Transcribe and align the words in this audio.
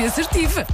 fui 0.00 0.04
assertiva. 0.06 0.66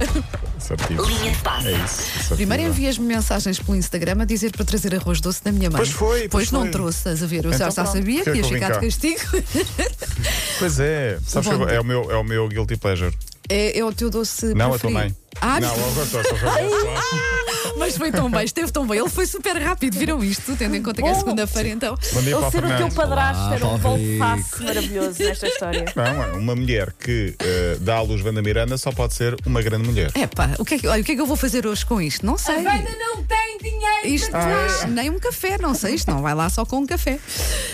Linha 1.07 1.31
de 1.31 1.37
passe. 1.39 1.67
É 1.67 1.71
isso. 1.71 1.83
assertiva. 1.83 2.35
Primeiro 2.35 2.63
envias-me 2.63 3.05
mensagens 3.05 3.59
pelo 3.59 3.77
Instagram 3.77 4.21
a 4.21 4.25
dizer 4.25 4.51
para 4.51 4.65
trazer 4.65 4.95
arroz 4.95 5.21
doce 5.21 5.43
da 5.43 5.51
minha 5.51 5.69
mãe. 5.69 5.77
Pois 5.77 5.89
foi, 5.89 6.19
pois 6.21 6.29
Pois 6.29 6.51
não 6.51 6.61
foi. 6.61 6.71
trouxe, 6.71 6.97
estás 6.99 7.23
a 7.23 7.25
ver? 7.27 7.45
Eu 7.45 7.51
Então 7.53 7.69
já 7.71 7.83
pronto, 7.83 7.95
sabia 7.97 8.23
que 8.23 8.31
ia 8.33 8.43
ficar 8.43 8.71
de 8.79 8.79
castigo. 8.85 9.21
Pois 10.59 10.79
é. 10.79 11.19
Sabes 11.25 11.49
Bom. 11.49 11.65
que 11.67 11.73
é 11.73 11.79
o, 11.79 11.83
meu, 11.83 12.11
é 12.11 12.17
o 12.17 12.23
meu 12.23 12.47
guilty 12.47 12.75
pleasure. 12.77 13.13
É, 13.49 13.79
é 13.79 13.85
o 13.85 13.93
teu 13.93 14.09
doce 14.09 14.53
Não, 14.53 14.73
a 14.73 14.79
tua 14.79 14.89
preferido. 14.89 14.99
mãe. 14.99 15.27
Ah, 15.39 15.59
não, 15.59 15.69
só 15.69 16.19
mas 17.77 17.95
foi 17.95 18.11
tão 18.11 18.29
bem, 18.29 18.43
esteve 18.43 18.71
tão 18.71 18.87
bem. 18.87 18.99
Ele 18.99 19.09
foi 19.09 19.25
super 19.27 19.55
rápido, 19.61 19.97
viram 19.97 20.23
isto? 20.23 20.55
Tendo 20.55 20.75
em 20.75 20.81
conta 20.81 21.01
que 21.01 21.07
é 21.07 21.13
Bom. 21.13 21.19
segunda-feira, 21.19 21.69
então. 21.69 21.95
Bom 22.13 22.21
dia, 22.21 22.31
Ele 22.31 22.39
Paulo 22.39 22.51
ser 22.51 22.65
o 22.65 22.77
teu 22.77 22.89
padrasto 22.89 23.53
era 23.53 23.65
um 23.67 23.77
volte 23.77 24.03
Rico. 24.03 24.17
face 24.25 24.63
maravilhoso 24.63 25.23
nesta 25.23 25.47
história. 25.47 25.85
Não, 25.95 26.23
é 26.23 26.31
uma 26.33 26.55
mulher 26.55 26.91
que 26.99 27.35
eh, 27.39 27.77
dá 27.79 27.97
à 27.97 28.01
luz 28.01 28.23
Wanda 28.23 28.41
Miranda 28.41 28.77
só 28.77 28.91
pode 28.91 29.13
ser 29.13 29.37
uma 29.45 29.61
grande 29.61 29.87
mulher. 29.87 30.11
Epá, 30.15 30.55
o 30.57 30.65
que, 30.65 30.75
é 30.75 30.79
que, 30.79 30.87
olha, 30.87 31.01
o 31.01 31.05
que 31.05 31.11
é 31.11 31.15
que 31.15 31.21
eu 31.21 31.27
vou 31.27 31.37
fazer 31.37 31.67
hoje 31.67 31.85
com 31.85 32.01
isto? 32.01 32.25
Não 32.25 32.37
sei. 32.37 32.63
não 32.63 33.23
tem 33.23 33.46
dinheiro. 33.57 34.07
Isto 34.07 34.31
Ah, 34.35 34.87
nem 34.87 35.09
um 35.09 35.19
café, 35.19 35.57
não 35.59 35.73
sei, 35.73 35.95
isto 35.95 36.09
não 36.11 36.21
vai 36.21 36.33
lá 36.35 36.49
só 36.49 36.65
com 36.65 36.77
um 36.77 36.85
café. 36.85 37.19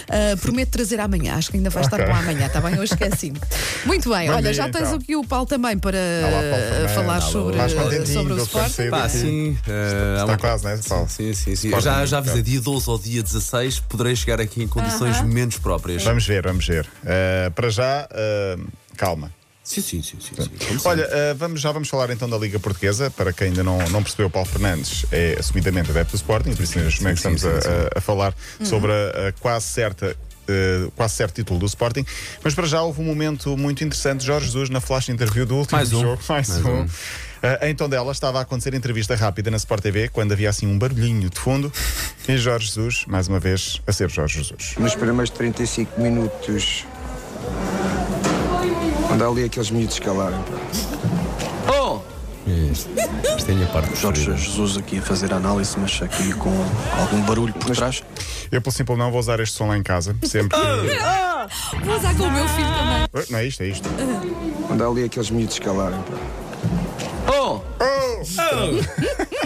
Ah, 0.09 0.35
prometo 0.41 0.69
trazer 0.69 0.99
amanhã, 0.99 1.35
acho 1.35 1.49
que 1.51 1.57
ainda 1.57 1.69
vai 1.69 1.83
estar 1.83 1.97
Ok. 1.99 2.07
bom 2.07 2.15
amanhã, 2.19 2.45
está 2.47 2.61
bem? 2.61 2.79
Hoje 2.79 2.93
esqueci-me. 2.93 3.39
Muito 3.85 4.09
bem, 4.09 4.27
Bom 4.27 4.33
olha, 4.35 4.43
dia, 4.43 4.53
já 4.53 4.69
tens 4.69 4.87
então. 4.87 4.95
aqui 4.95 5.15
o 5.15 5.23
Paulo 5.23 5.45
também 5.45 5.77
para 5.77 5.97
Olá, 5.97 6.41
Paulo 6.51 6.89
falar 6.89 7.21
sobre, 7.21 7.57
sobre 8.05 8.33
o 8.33 8.45
saí 8.69 8.89
Pá, 8.89 9.09
sim. 9.09 9.57
eh, 9.67 10.17
há 10.19 10.21
Está 10.23 10.37
quase, 10.37 10.63
né, 10.65 10.79
Paulo? 10.87 11.07
Sim, 11.09 11.33
sim, 11.33 11.55
sim. 11.55 11.67
Sporting, 11.67 11.84
Já, 11.85 12.05
já 12.05 12.05
então. 12.05 12.20
avisei, 12.20 12.41
dia 12.41 12.61
12 12.61 12.89
ou 12.89 12.97
dia 12.99 13.23
16 13.23 13.79
poderei 13.81 14.15
chegar 14.15 14.39
aqui 14.41 14.63
em 14.63 14.67
condições 14.67 15.21
menos 15.21 15.57
próprias. 15.57 16.03
Vamos 16.03 16.25
ver, 16.25 16.43
vamos 16.43 16.65
ver. 16.67 16.87
Eh, 17.05 17.51
para 17.55 17.70
já, 17.70 18.07
eh, 18.11 18.57
calma. 18.97 19.31
Sim, 19.63 19.81
sim, 19.81 20.02
sim. 20.03 20.17
sim, 20.20 20.35
sim. 20.35 20.77
Olha, 20.84 21.08
eh, 21.09 21.34
vamos, 21.35 21.62
já 21.62 21.71
vamos 21.71 21.88
falar 21.88 22.09
então 22.09 22.30
da 22.30 22.38
Liga 22.38 22.59
Portuguesa. 22.59 23.09
Para 23.09 23.31
quem 23.31 23.48
ainda 23.48 23.63
não, 23.63 23.77
não 23.90 24.04
percebeu, 24.04 24.30
Paulo 24.30 24.48
Fernandes 24.48 25.05
é 25.12 25.37
assumidamente 25.40 25.90
adepto 25.90 26.12
do 26.12 26.15
Sporting, 26.18 26.54
por 26.54 26.63
isso 26.63 26.77
mesmo 26.77 27.07
é 27.07 27.13
que 27.13 27.20
sim, 27.21 27.34
estamos 27.34 27.41
sim, 27.41 27.48
a, 27.48 27.62
sim. 27.62 27.68
a- 27.96 27.98
a 27.98 28.02
falar 28.02 28.35
sobre 28.62 28.91
a, 28.91 29.29
a 29.29 29.32
quase 29.40 29.65
certa. 29.68 30.18
eh, 30.49 30.90
quase 30.98 31.15
certo 31.15 31.35
título 31.35 31.60
do 31.60 31.65
Sporting, 31.65 32.05
mas 32.43 32.54
para 32.54 32.68
já 32.68 32.82
houve 32.82 32.99
um 32.99 33.05
momento 33.05 33.55
muito 33.57 33.84
interessante. 33.85 34.26
Jorge 34.26 34.48
Jesus, 34.48 34.70
na 34.70 34.82
flash 34.82 35.07
interview 35.07 35.46
do 35.46 35.55
último 35.55 35.77
Mais 35.77 35.93
um. 35.93 36.02
jogo, 36.02 36.21
mais, 36.27 36.49
Mais 36.49 36.65
um. 36.65 36.82
um. 36.82 36.87
Eh, 37.41 37.70
em 37.70 37.76
Tondela 37.76 38.12
estava 38.12 38.40
a 38.40 38.41
acontecer 38.41 38.74
entrevista 38.74 39.15
rápida 39.15 39.49
na 39.49 39.55
Sport 39.57 39.82
TV, 39.82 40.09
quando 40.09 40.34
havia 40.34 40.49
assim 40.49 40.68
um 40.68 40.77
barulhinho 40.77 41.30
de 41.30 41.40
fundo, 41.40 41.71
e 42.27 42.37
Jorge 42.37 42.68
Jesus, 42.68 43.05
mais 43.07 43.30
uma 43.30 43.40
vez, 43.40 43.82
a 43.87 43.93
ser 43.93 44.09
Jorge 44.09 44.40
Jesus. 44.40 44.76
Nos 44.77 44.93
primeiros 44.96 45.30
35 45.30 45.99
minutos, 46.02 46.85
quando 49.13 49.25
há 49.25 49.27
ali 49.27 49.43
aqueles 49.43 49.69
miúdos 49.69 49.99
calarem. 49.99 50.39
Oh! 51.67 51.99
Isto, 52.47 52.89
isto 53.37 53.49
é 53.49 53.51
a 53.51 53.55
minha 53.55 53.67
parte 53.67 53.95
Jorge 53.95 54.25
preferida. 54.25 54.37
Jesus 54.37 54.77
aqui 54.77 54.97
a 54.97 55.01
fazer 55.03 55.31
a 55.31 55.35
análise, 55.37 55.75
mas 55.77 56.01
aqui 56.01 56.33
com 56.33 56.49
algum 56.99 57.21
barulho 57.21 57.53
por 57.53 57.75
trás. 57.75 58.03
Eu, 58.51 58.59
pelo 58.59 58.73
simples 58.73 58.97
não, 58.97 59.11
vou 59.11 59.19
usar 59.19 59.39
este 59.39 59.55
som 59.55 59.67
lá 59.67 59.77
em 59.77 59.84
casa, 59.84 60.15
sempre 60.23 60.57
que. 60.59 61.85
Vou 61.85 61.95
usar 61.95 62.15
com 62.15 62.23
o 62.23 62.31
meu 62.31 62.47
filho 62.49 62.67
também. 62.67 63.03
Eh, 63.13 63.25
Não 63.29 63.37
é 63.39 63.45
isto, 63.45 63.61
é 63.61 63.67
isto. 63.67 63.87
Quando 64.67 64.84
há 64.84 64.88
ali 64.88 65.03
aqueles 65.03 65.29
miúdos 65.29 65.59
calarem. 65.59 66.00
pá. 66.00 67.31
Oh! 67.31 67.61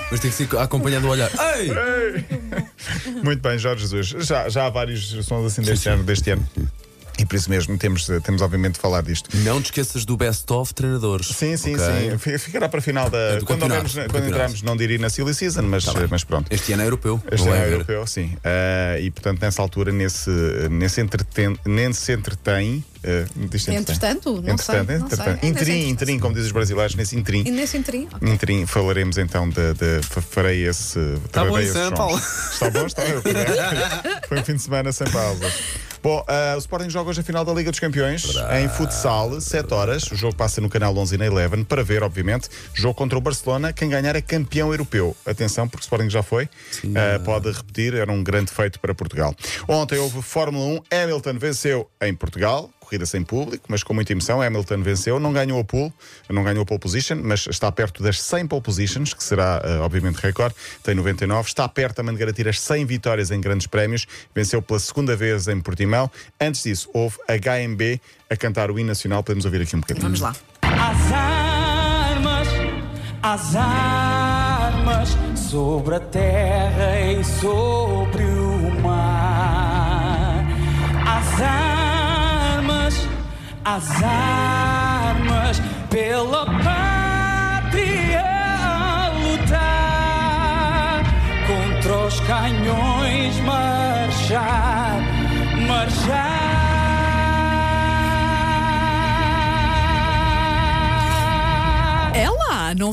Mas 0.10 0.20
tem 0.22 0.32
que 0.32 0.38
ser 0.38 0.58
acompanhado 0.58 1.06
do 1.06 1.12
olhar. 1.12 1.30
Ei! 1.58 2.26
Muito 3.22 3.42
bem, 3.42 3.60
Jorge 3.60 3.82
Jesus. 3.82 4.26
Já, 4.26 4.48
já 4.48 4.66
há 4.66 4.70
vários 4.70 5.10
sons 5.26 5.46
assim 5.46 5.62
deste 5.62 5.90
ano. 5.90 6.04
Deste 6.04 6.30
ano. 6.32 6.48
E 7.18 7.26
por 7.26 7.36
isso 7.36 7.50
mesmo 7.50 7.78
temos, 7.78 8.10
eh, 8.10 8.20
temos 8.20 8.42
obviamente 8.42 8.76
de 8.76 8.80
falar 8.80 9.02
disto. 9.02 9.30
Não 9.38 9.60
te 9.62 9.66
esqueças 9.66 10.06
do 10.06 10.16
best-of 10.16 10.74
treinadores. 10.74 11.28
Sim, 11.28 11.58
sim, 11.58 11.76
ok? 11.76 12.12
sim. 12.12 12.18
Fi- 12.18 12.38
Ficará 12.38 12.70
para 12.70 12.80
a 12.80 12.82
final 12.82 13.10
da. 13.10 13.38
do 13.40 13.46
quando 13.46 13.62
do 13.68 14.10
quando 14.10 14.28
entrarmos, 14.28 14.62
não 14.62 14.78
diria 14.78 14.98
na 15.00 15.10
Silly 15.10 15.34
Season, 15.34 15.64
mas, 15.64 15.84
Tá 15.86 15.94
mas 16.10 16.24
pronto. 16.24 16.48
Este 16.52 16.74
ano 16.74 16.84
é 16.84 16.86
europeu. 16.86 17.22
Este 17.32 17.46
não 17.46 17.54
ano 17.54 17.64
é 17.64 17.74
europeu, 17.74 18.06
sim. 18.06 18.36
Ah, 18.44 19.00
e 19.00 19.10
portanto, 19.10 19.42
nessa 19.42 19.62
altura, 19.62 19.92
nesse, 19.92 20.30
nesse 20.70 21.02
entreten, 21.02 21.58
nem 21.66 21.92
se 21.94 22.12
entretém. 22.14 22.84
Uh, 22.98 23.44
entretém. 23.44 23.76
Entretanto? 23.76 24.32
Não 24.42 24.54
Entretanto, 24.54 24.66
sei, 24.66 24.76
não 24.98 25.06
entretanto. 25.06 25.16
sei. 25.16 25.26
É 25.26 25.36
nesse 25.36 25.46
Interim, 25.48 25.72
entretanto. 25.72 25.90
interim, 25.92 26.20
como 26.20 26.34
dizem 26.34 26.48
os 26.48 26.52
brasileiros, 26.54 26.96
nesse 26.96 27.16
interim. 27.16 27.44
E 27.46 27.52
nesse 27.52 27.78
interim? 27.78 28.08
ok. 28.14 28.30
Interim, 28.30 28.66
falaremos 28.66 29.18
então 29.18 29.48
de. 29.50 29.74
de 29.76 30.02
fa- 30.04 30.22
farei 30.22 30.68
esse. 30.68 31.00
Tá 31.32 31.46
bom 31.46 31.58
hein, 31.58 31.72
sons. 31.72 31.90
Paulo? 31.98 32.18
Está 32.52 32.70
bom, 32.70 32.86
está. 32.86 33.04
Eu, 33.06 33.22
foi 34.28 34.40
um 34.40 34.44
fim 34.44 34.56
de 34.56 34.62
semana 34.62 34.92
sem 34.92 35.10
pausa. 35.10 35.50
Bom, 36.02 36.24
ah, 36.28 36.54
o 36.56 36.60
Sporting 36.60 36.90
joga 36.90 37.10
hoje 37.10 37.22
a 37.22 37.24
final 37.24 37.44
da 37.44 37.54
Liga 37.54 37.72
dos 37.72 37.80
Campeões 37.80 38.36
em 38.60 38.70
futsal, 38.70 39.40
7 39.40 39.74
horas. 39.74 40.04
O 40.12 40.16
jogo 40.16 40.36
passa 40.36 40.62
no 40.62 40.70
canal 40.70 40.96
11 40.96 41.16
e 41.16 41.18
na 41.18 41.26
Eleven 41.26 41.64
para 41.64 41.84
ver, 41.84 42.04
obviamente. 42.04 42.50
Jogo 42.74 42.94
contra 42.94 43.18
o 43.18 43.22
Barcelona. 43.22 43.74
Quem 43.74 43.90
ganhar 43.90 44.16
é 44.16 44.22
campeão 44.22 44.72
europeu. 44.72 45.16
Atenção, 45.26 45.68
porque 45.68 45.82
o 45.82 45.86
Sporting 45.86 46.10
já 46.10 46.24
foi. 46.24 46.50
Ah, 46.96 47.20
pode 47.20 47.52
repetir, 47.52 47.94
era 47.94 48.12
um 48.12 48.24
grande 48.24 48.52
feito 48.52 48.80
para 48.80 48.94
Portugal. 48.94 49.36
Ontem 49.68 49.98
houve 49.98 50.22
Fórmula 50.22 50.82
1. 50.92 51.04
Hamilton 51.04 51.34
venceu 51.38 51.90
em 52.02 52.14
Portugal 52.14 52.70
corrida 52.88 53.06
sem 53.06 53.22
público, 53.24 53.66
mas 53.68 53.84
com 53.84 53.94
muita 53.94 54.14
emoção. 54.14 54.42
Hamilton 54.42 54.82
venceu, 54.82 55.20
não 55.20 55.34
ganhou 55.34 55.60
a 55.60 55.64
pole, 55.64 55.94
não 56.30 56.44
ganhou 56.44 56.64
a 56.64 56.66
pole 56.66 56.80
position, 56.80 57.20
mas 57.22 57.46
está 57.48 57.70
perto 57.70 58.02
das 58.02 58.22
100 58.22 58.48
pole 58.48 58.62
positions, 58.62 59.14
que 59.14 59.24
será 59.24 59.62
eh, 59.64 59.80
obviamente 59.80 60.16
recorde. 60.18 60.56
Tem 60.82 60.96
99, 60.96 61.50
está 61.50 61.68
perto 61.68 61.98
também 61.98 62.14
de 62.14 62.20
garantir 62.20 62.48
as 62.48 62.60
100 62.62 62.86
vitórias 62.86 63.30
em 63.30 63.42
grandes 63.42 63.68
prémios. 63.68 64.08
Venceu 64.34 64.62
pela 64.62 64.80
segunda 64.80 65.16
vez 65.16 65.48
em 65.48 65.60
Portimão. 65.60 66.10
Antes 66.40 66.64
disso, 66.64 66.90
houve 66.94 67.18
HMB 67.28 68.00
a 68.30 68.38
cantar 68.38 68.72
o 68.72 68.80
hino 68.80 68.88
nacional. 68.88 69.22
Podemos 69.22 69.44
ouvir 69.44 69.62
aqui 69.62 69.76
um 69.76 69.82
bocadinho. 69.82 70.04
Vamos 70.04 70.22
lá. 70.22 70.34
As 70.62 71.12
armas, 71.12 72.48
as 73.22 73.56
armas 73.56 75.18
sobre 75.50 75.96
a 75.96 76.00
terra 76.00 77.02
e 77.02 77.24
sobre 77.24 78.24
o 78.24 78.82
mar. 78.82 80.46
As 81.06 81.42
armas, 81.42 81.77
as 83.76 84.02
armas 84.02 85.62
pela 85.90 86.46
pátria 86.64 88.24
a 88.24 89.10
lutar 89.10 91.04
contra 91.46 91.98
os 92.08 92.18
canhões 92.22 93.38
marchar, 93.42 95.02
marchar. 95.68 96.67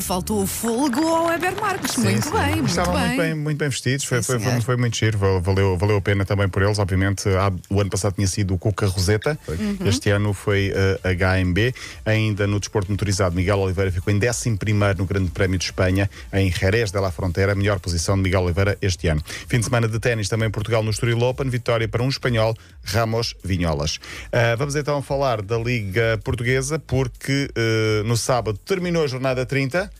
Faltou 0.05 0.43
o 0.43 0.47
fôlego 0.47 1.05
ao 1.07 1.25
Weber 1.25 1.59
Marques. 1.59 1.91
Sim, 1.91 2.01
muito 2.01 2.25
sim. 2.27 2.31
bem, 2.31 2.55
muito 2.57 2.69
Estavam 2.69 2.93
bem. 2.93 3.05
muito 3.07 3.21
bem, 3.21 3.33
muito 3.35 3.57
bem 3.57 3.69
vestidos, 3.69 4.05
foi, 4.05 4.21
Sim, 4.21 4.23
foi, 4.23 4.39
foi, 4.39 4.61
foi 4.61 4.77
muito 4.77 4.95
giro, 4.97 5.17
val- 5.17 5.41
valeu, 5.41 5.77
valeu 5.77 5.97
a 5.97 6.01
pena 6.01 6.23
também 6.25 6.47
por 6.47 6.61
eles. 6.61 6.77
Obviamente, 6.77 7.27
há- 7.29 7.51
o 7.69 7.81
ano 7.81 7.89
passado 7.89 8.13
tinha 8.13 8.27
sido 8.27 8.53
o 8.53 8.57
Cuca 8.57 8.85
Roseta, 8.87 9.37
Uhum. 9.47 9.77
este 9.87 10.09
ano 10.11 10.33
foi 10.33 10.71
a 11.03 11.09
HMB. 11.09 11.73
Ainda 12.05 12.45
no 12.45 12.59
desporto 12.59 12.91
motorizado, 12.91 13.35
Miguel 13.35 13.57
Oliveira 13.59 13.91
ficou 13.91 14.13
em 14.13 14.17
11 14.19 14.95
no 14.97 15.05
Grande 15.05 15.31
Prémio 15.31 15.57
de 15.57 15.65
Espanha, 15.65 16.09
em 16.31 16.51
Jerez 16.51 16.91
de 16.91 16.99
la 16.99 17.11
Frontera, 17.11 17.55
melhor 17.55 17.79
posição 17.79 18.15
de 18.15 18.21
Miguel 18.23 18.41
Oliveira 18.43 18.77
este 18.81 19.07
ano. 19.07 19.21
Fim 19.47 19.59
de 19.59 19.65
semana 19.65 19.87
de 19.87 19.99
ténis 19.99 20.29
também 20.29 20.49
Portugal 20.51 20.83
no 20.83 20.91
Estoril 20.91 21.19
Open, 21.21 21.49
vitória 21.49 21.87
para 21.87 22.03
um 22.03 22.09
espanhol, 22.09 22.55
Ramos 22.83 23.33
Vinholas. 23.43 23.99
Ah, 24.31 24.55
vamos 24.55 24.75
então 24.75 25.01
falar 25.01 25.41
da 25.41 25.57
Liga 25.57 26.19
Portuguesa, 26.23 26.77
porque 26.77 27.49
eh, 27.55 28.03
no 28.05 28.15
sábado 28.15 28.57
terminou 28.63 29.03
a 29.03 29.07
jornada 29.07 29.45
30. 29.45 29.91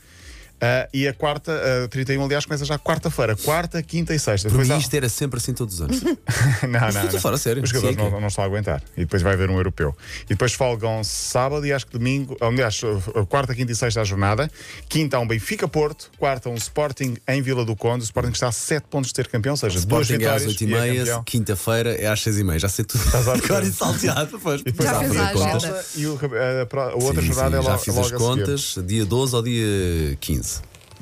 Ah, 0.65 0.89
e 0.93 1.07
a 1.07 1.13
quarta, 1.13 1.51
a 1.83 1.87
31, 1.87 2.23
aliás, 2.25 2.45
começa 2.45 2.65
já 2.65 2.79
quarta-feira. 2.79 3.35
Quarta, 3.35 3.83
quinta 3.83 4.15
e 4.15 4.19
sexta. 4.19 4.49
Depois 4.49 4.67
mim 4.67 4.73
há- 4.73 4.77
isto 4.77 4.93
era 4.95 5.07
sempre 5.09 5.37
assim 5.37 5.53
todos 5.53 5.75
os 5.75 5.81
anos. 5.81 6.01
não, 6.63 6.69
não, 6.79 6.87
Estou 6.87 7.01
a 7.01 7.11
não. 7.13 7.19
falar 7.19 7.35
a 7.35 7.37
sério. 7.37 7.61
Os 7.63 7.69
jogadores 7.69 7.95
Sim, 7.95 8.01
é 8.01 8.05
que- 8.05 8.11
não, 8.11 8.21
não 8.21 8.27
estão 8.27 8.43
a 8.43 8.47
aguentar. 8.47 8.81
E 8.97 9.01
depois 9.01 9.21
vai 9.21 9.33
haver 9.33 9.49
um 9.49 9.55
europeu. 9.57 9.95
E 10.25 10.29
depois 10.29 10.53
folgam 10.53 11.03
sábado 11.03 11.65
e 11.65 11.71
acho 11.73 11.85
que 11.87 11.93
domingo. 11.97 12.35
Aliás, 12.41 12.81
quarta, 13.29 13.53
quinta 13.53 13.71
e 13.71 13.75
sexta 13.75 14.01
a 14.01 14.03
jornada. 14.03 14.49
Quinta 14.89 15.17
há 15.17 15.19
um 15.19 15.27
Benfica 15.27 15.67
Porto. 15.67 16.09
Quarta 16.17 16.49
um 16.49 16.55
Sporting 16.55 17.15
em 17.27 17.41
Vila 17.41 17.63
do 17.63 17.75
Conde. 17.75 18.03
O 18.03 18.05
Sporting 18.05 18.31
está 18.31 18.47
a 18.47 18.51
7 18.51 18.85
pontos 18.89 19.09
de 19.09 19.13
ter 19.13 19.27
campeão, 19.27 19.53
ou 19.53 19.57
seja, 19.57 19.79
duas 19.85 20.07
Sporting 20.09 20.23
é 20.23 20.27
às 20.27 20.41
vitórias. 20.43 20.47
8 20.47 20.63
e 20.63 20.65
e 20.67 20.73
é 20.73 20.79
meia, 20.81 20.99
campeão. 20.99 21.23
quinta-feira 21.23 21.95
é 21.95 22.07
às 22.07 22.21
6 22.21 22.39
e 22.39 22.43
meia. 22.43 22.59
Já 22.59 22.69
sei 22.69 22.85
tudo. 22.85 23.03
Estás? 23.05 23.27
Agora 23.45 23.65
e 23.65 23.71
salteado. 23.71 24.39
Pois. 24.41 24.61
E 24.61 24.63
depois 24.65 24.89
Já 24.89 24.95
há 24.97 24.99
fez 24.99 25.15
a 25.17 25.29
pausa 25.29 25.85
e 25.95 26.05
o- 26.07 26.19
a, 26.19 26.79
a 26.81 26.95
outra 26.95 27.21
Sim, 27.21 27.27
jornada 27.27 27.57
sim, 27.57 27.61
é 27.61 27.63
já 27.63 27.69
logo, 27.71 27.83
fiz 27.83 27.95
logo 27.95 28.05
as 28.07 28.11
contas, 28.13 28.75
dia 28.85 29.05
12 29.05 29.35
ao 29.35 29.43
dia 29.43 30.17
15. 30.19 30.54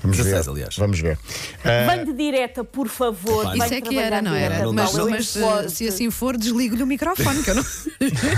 Vamos 0.03 0.17
16, 0.17 0.45
ver. 0.45 0.51
aliás. 0.51 0.77
Vamos 0.77 0.99
ver. 0.99 1.17
Ah, 1.63 1.95
Vem 1.95 2.05
de 2.05 2.13
direta, 2.13 2.63
por 2.63 2.89
favor. 2.89 3.49
Vem 3.51 3.63
Isso 3.63 3.73
é 3.73 3.81
que 3.81 3.97
era, 3.97 4.21
não 4.21 4.35
era? 4.35 4.59
Não 4.63 4.73
Mas, 4.73 4.93
mas, 4.93 5.73
se 5.73 5.87
assim 5.87 6.11
for, 6.11 6.37
desligo-lhe 6.37 6.83
o 6.83 6.87
microfone, 6.87 7.41
que 7.41 7.49
eu 7.49 7.55
não. 7.55 7.63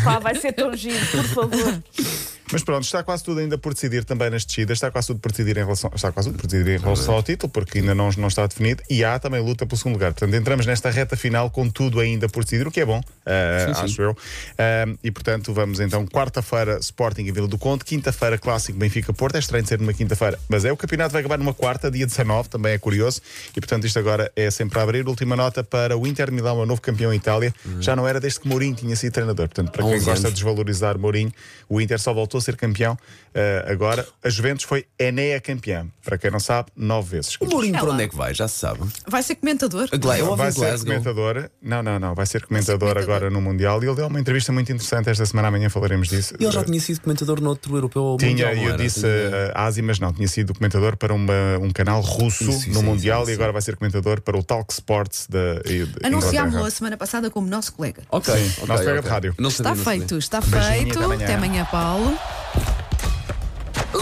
Pá, 0.03 0.19
vai 0.19 0.35
ser 0.35 0.53
tão 0.53 0.75
giro, 0.75 1.03
por 1.07 1.23
favor. 1.23 1.83
Mas 2.51 2.63
pronto, 2.63 2.83
está 2.83 3.03
quase 3.03 3.23
tudo 3.23 3.39
ainda 3.39 3.57
por 3.57 3.73
decidir 3.73 4.03
também 4.03 4.29
nas 4.29 4.45
descidas, 4.45 4.77
está 4.77 4.91
quase 4.91 5.07
tudo 5.07 5.19
por 5.19 5.31
decidir 5.31 5.57
em 5.57 5.63
relação, 5.63 5.91
está 5.93 6.11
quase 6.11 6.29
tudo 6.29 6.39
por 6.39 6.47
decidir 6.47 6.75
em 6.75 6.79
relação 6.79 7.15
ao 7.15 7.23
título, 7.23 7.51
porque 7.51 7.79
ainda 7.79 7.95
não, 7.95 8.09
não 8.17 8.27
está 8.27 8.45
definido, 8.45 8.83
e 8.89 9.03
há 9.03 9.17
também 9.17 9.41
luta 9.41 9.65
pelo 9.65 9.77
segundo 9.77 9.93
lugar. 9.93 10.13
Portanto, 10.13 10.33
entramos 10.35 10.65
nesta 10.65 10.89
reta 10.89 11.15
final 11.15 11.49
com 11.49 11.69
tudo 11.69 11.99
ainda 11.99 12.29
por 12.29 12.43
decidir, 12.43 12.67
o 12.67 12.71
que 12.71 12.81
é 12.81 12.85
bom, 12.85 13.01
eh, 13.25 13.71
acho 13.75 14.01
eu. 14.01 14.17
Eh, 14.57 14.85
e 15.03 15.11
portanto, 15.11 15.53
vamos 15.53 15.79
então, 15.79 16.05
quarta-feira, 16.05 16.77
Sporting 16.79 17.23
e 17.23 17.31
Vila 17.31 17.47
do 17.47 17.57
Conde, 17.57 17.83
quinta-feira, 17.83 18.37
Clássico 18.37 18.77
Benfica-Porto. 18.77 19.35
É 19.35 19.39
estranho 19.39 19.63
de 19.63 19.69
ser 19.69 19.79
numa 19.79 19.93
quinta-feira, 19.93 20.39
mas 20.47 20.65
é 20.65 20.71
o 20.71 20.77
campeonato 20.77 21.13
vai 21.13 21.21
acabar 21.21 21.37
numa 21.37 21.53
quarta, 21.53 21.89
dia 21.89 22.05
19, 22.05 22.49
também 22.49 22.73
é 22.73 22.77
curioso. 22.77 23.21
E 23.55 23.59
portanto, 23.59 23.85
isto 23.85 23.97
agora 23.97 24.31
é 24.35 24.51
sempre 24.51 24.79
a 24.79 24.83
abrir. 24.83 25.07
Última 25.07 25.35
nota 25.35 25.63
para 25.63 25.97
o 25.97 26.05
Inter 26.05 26.31
Milão, 26.31 26.59
o 26.59 26.65
novo 26.65 26.81
campeão 26.81 27.11
em 27.11 27.17
Itália. 27.17 27.53
Já 27.79 27.95
não 27.95 28.07
era 28.07 28.19
desde 28.19 28.39
que 28.39 28.47
Mourinho 28.47 28.75
tinha 28.75 28.95
sido 28.95 29.13
treinador. 29.13 29.47
Portanto, 29.47 29.71
para 29.71 29.83
quem 29.83 30.01
gosta 30.01 30.27
de 30.27 30.33
desvalorizar 30.33 30.97
Mourinho, 30.97 31.31
o 31.67 31.81
Inter 31.81 31.99
só 31.99 32.13
voltou 32.13 32.34
a 32.37 32.41
ser 32.41 32.55
campeão 32.55 32.97
eh, 33.33 33.65
agora. 33.67 34.05
A 34.23 34.29
Juventus 34.29 34.63
foi 34.65 34.85
Enea 34.99 35.39
campeã. 35.41 35.87
Para 36.03 36.17
quem 36.17 36.29
não 36.31 36.39
sabe, 36.39 36.69
nove 36.75 37.15
vezes. 37.17 37.35
O 37.39 37.45
Mourinho 37.45 37.75
É 37.75 37.79
para 37.79 37.89
onde 37.91 38.03
é 38.03 38.07
que 38.07 38.15
vai? 38.15 38.33
Já 38.33 38.47
se 38.47 38.59
sabe. 38.59 38.79
Vai 39.07 39.23
ser 39.23 39.35
comentador. 39.35 39.87
A 39.91 39.97
Gla- 39.97 40.17
Eu 40.19 40.27
ouvi 40.27 40.43
Vai 40.43 40.51
ser 40.51 40.59
Glasgow. 40.59 40.85
comentador. 40.93 41.49
Não, 41.61 41.81
não, 41.83 41.99
não. 41.99 42.15
Vai 42.15 42.25
ser 42.25 42.45
comentador, 42.45 42.79
comentador. 42.89 43.03
agora 43.15 43.29
no 43.29 43.41
Mundial. 43.41 43.83
E 43.83 43.87
ele 43.87 43.95
deu 43.95 44.07
uma 44.07 44.19
entrevista 44.19 44.51
muito 44.51 44.71
interessante 44.71 45.09
esta 45.09 45.25
semana. 45.25 45.47
Amanhã 45.47 45.69
falaremos 45.69 46.07
disso. 46.09 46.35
Ele 46.39 46.51
já 46.51 46.63
tinha 46.63 46.79
sido 46.79 47.01
comentador 47.01 47.41
noutro 47.41 47.75
europeu 47.75 48.03
ou 48.03 48.17
Tinha, 48.17 48.31
mundial, 48.31 48.53
e 48.55 48.63
eu 48.63 48.69
era? 48.73 48.77
disse 48.83 49.01
Tinha- 49.01 49.09
uh, 49.09 49.51
Ásia, 49.55 49.83
mas 49.83 49.99
não, 49.99 50.13
tinha 50.13 50.27
sido 50.27 50.53
comentador 50.53 50.95
para 50.97 51.13
uma- 51.13 51.57
um 51.61 51.71
canal 51.71 52.01
russo 52.01 52.43
Isso, 52.43 52.65
no 52.67 52.71
isso, 52.73 52.83
Mundial 52.83 53.21
isso, 53.21 53.31
e 53.31 53.33
isso. 53.33 53.41
agora 53.41 53.51
vai 53.53 53.61
ser 53.61 53.75
comentador 53.75 54.21
para 54.21 54.37
o 54.37 54.43
Talk 54.43 54.71
Sports 54.71 55.27
da 55.29 55.55
de 55.65 55.87
Anunciámos-lo 56.03 56.63
a 56.65 56.69
semana 56.71 56.97
passada 56.97 57.29
como 57.29 57.47
nosso 57.47 57.73
colega. 57.73 58.03
Ok, 58.09 58.33
Sim, 58.33 58.49
ok, 58.57 58.67
nosso 58.67 58.83
colega 58.83 58.99
ok. 58.99 59.01
de 59.01 59.07
rádio. 59.09 59.35
Não 59.39 59.49
Está 59.49 59.75
feito, 59.75 60.17
está 60.17 60.41
feito. 60.41 60.91
até 60.97 61.03
amanhã. 61.05 61.23
Até 61.23 61.33
amanhã, 61.35 61.65
Paulo. 61.71 62.17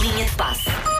Linha 0.01 0.25
de 0.25 0.35
passe. 0.35 0.83